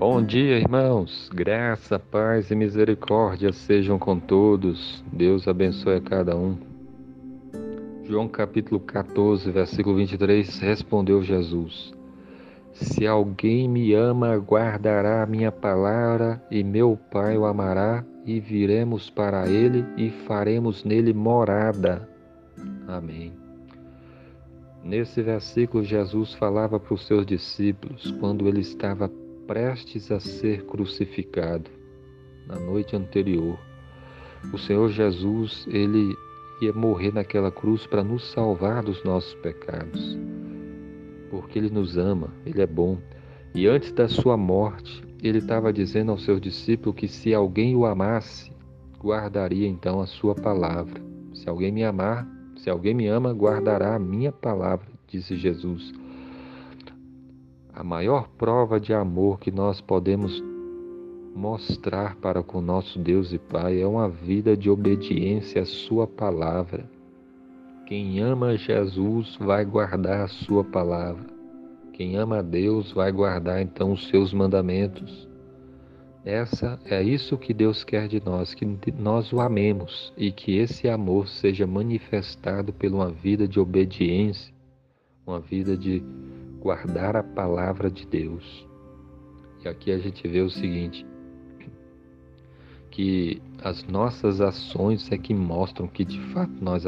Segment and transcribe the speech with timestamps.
[0.00, 1.28] Bom dia, irmãos.
[1.28, 5.04] Graça, paz e misericórdia sejam com todos.
[5.12, 6.56] Deus abençoe a cada um.
[8.04, 11.92] João capítulo 14, versículo 23, respondeu Jesus:
[12.72, 19.10] Se alguém me ama, guardará a minha palavra, e meu Pai o amará, e viremos
[19.10, 22.08] para ele e faremos nele morada.
[22.88, 23.34] Amém.
[24.82, 29.10] Nesse versículo, Jesus falava para os seus discípulos quando ele estava
[29.50, 31.68] prestes a ser crucificado
[32.46, 33.58] na noite anterior.
[34.52, 36.14] O Senhor Jesus, ele
[36.62, 40.16] ia morrer naquela cruz para nos salvar dos nossos pecados.
[41.30, 42.96] Porque ele nos ama, ele é bom.
[43.52, 47.84] E antes da sua morte, ele estava dizendo aos seus discípulos que se alguém o
[47.84, 48.52] amasse,
[49.00, 51.02] guardaria então a sua palavra.
[51.34, 52.24] Se alguém me amar,
[52.56, 55.92] se alguém me ama, guardará a minha palavra, disse Jesus.
[57.72, 60.42] A maior prova de amor que nós podemos
[61.34, 66.84] mostrar para com nosso Deus e Pai é uma vida de obediência à Sua palavra.
[67.86, 71.26] Quem ama Jesus vai guardar a Sua palavra.
[71.92, 75.28] Quem ama a Deus vai guardar então os seus mandamentos.
[76.24, 80.88] Essa é isso que Deus quer de nós, que nós o amemos e que esse
[80.88, 84.52] amor seja manifestado por uma vida de obediência,
[85.30, 86.02] uma vida de
[86.60, 88.66] guardar a palavra de Deus.
[89.64, 91.06] E aqui a gente vê o seguinte:
[92.90, 96.84] que as nossas ações é que mostram que de fato nós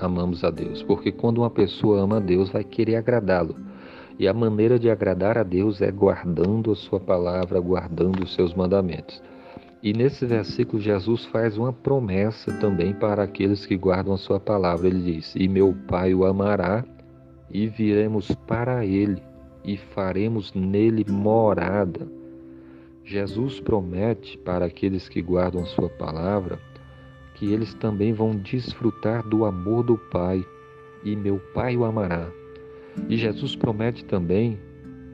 [0.00, 0.82] amamos a Deus.
[0.82, 3.56] Porque quando uma pessoa ama a Deus, vai querer agradá-lo.
[4.18, 8.54] E a maneira de agradar a Deus é guardando a sua palavra, guardando os seus
[8.54, 9.20] mandamentos.
[9.82, 14.86] E nesse versículo, Jesus faz uma promessa também para aqueles que guardam a sua palavra.
[14.86, 16.84] Ele diz: E meu Pai o amará,
[17.50, 19.22] e viremos para ele
[19.64, 22.08] e faremos nele morada.
[23.04, 26.58] Jesus promete para aqueles que guardam Sua palavra
[27.34, 30.44] que eles também vão desfrutar do amor do Pai,
[31.02, 32.30] e meu Pai o amará.
[33.08, 34.58] E Jesus promete também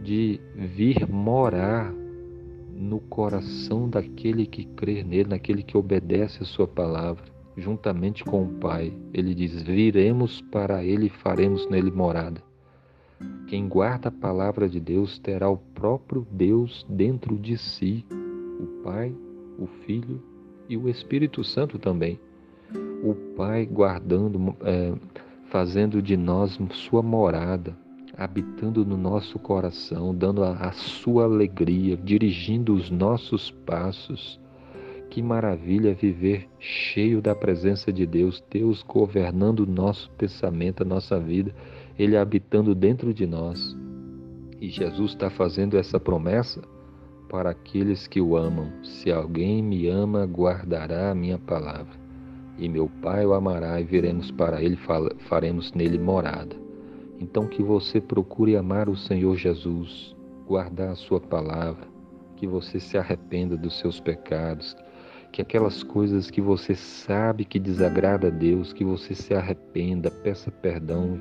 [0.03, 1.95] de vir morar
[2.75, 8.55] no coração daquele que crê nele, naquele que obedece a Sua palavra juntamente com o
[8.55, 8.93] Pai.
[9.13, 12.43] Ele diz: Viremos para ele e faremos nele morada.
[13.47, 19.15] Quem guarda a palavra de Deus terá o próprio Deus dentro de si, o Pai,
[19.59, 20.23] o Filho
[20.69, 22.21] e o Espírito Santo também.
[23.03, 24.93] O Pai guardando, é,
[25.47, 27.77] fazendo de nós sua morada,
[28.17, 34.41] habitando no nosso coração, dando a, a sua alegria, dirigindo os nossos passos
[35.17, 41.19] que maravilha viver cheio da presença de Deus, Deus governando o nosso pensamento, a nossa
[41.19, 41.55] vida,
[41.99, 43.75] Ele habitando dentro de nós.
[44.61, 46.61] E Jesus está fazendo essa promessa
[47.31, 48.71] para aqueles que o amam.
[48.83, 51.99] Se alguém me ama, guardará a minha palavra.
[52.59, 54.79] E meu Pai o amará e viremos para ele,
[55.21, 56.55] faremos nele morada.
[57.19, 60.15] Então que você procure amar o Senhor Jesus,
[60.47, 61.89] guardar a sua palavra,
[62.37, 64.77] que você se arrependa dos seus pecados,
[65.37, 70.51] que aquelas coisas que você sabe que desagrada a Deus, que você se arrependa, peça
[70.51, 71.21] perdão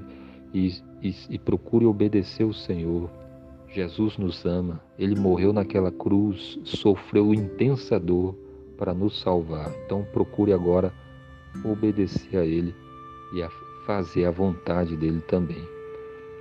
[0.53, 3.09] e, e, e procure obedecer o Senhor.
[3.68, 8.34] Jesus nos ama, ele morreu naquela cruz, sofreu intensa dor
[8.78, 9.70] para nos salvar.
[9.86, 10.94] Então procure agora
[11.66, 12.74] obedecer a ele
[13.34, 13.50] e a
[13.86, 15.68] fazer a vontade dele também.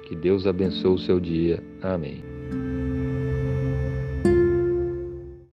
[0.05, 1.61] Que Deus abençoe o seu dia.
[1.83, 2.23] Amém.